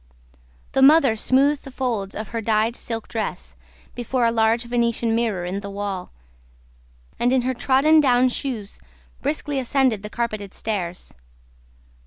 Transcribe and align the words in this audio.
The 0.71 0.81
mother 0.81 1.15
smoothed 1.15 1.63
the 1.63 1.69
folds 1.69 2.15
of 2.15 2.29
her 2.29 2.41
dyed 2.41 2.75
silk 2.75 3.07
dress 3.07 3.55
before 3.93 4.25
a 4.25 4.31
large 4.31 4.63
Venetian 4.63 5.13
mirror 5.13 5.45
in 5.45 5.59
the 5.59 5.69
wall, 5.69 6.11
and 7.19 7.31
in 7.31 7.43
her 7.43 7.53
trodden 7.53 7.99
down 7.99 8.29
shoes 8.29 8.79
briskly 9.21 9.59
ascended 9.59 10.01
the 10.01 10.09
carpeted 10.09 10.55
stairs. 10.55 11.13